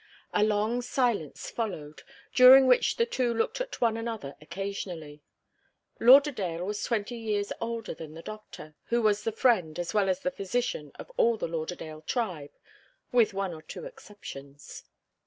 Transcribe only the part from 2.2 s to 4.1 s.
during which the two looked at one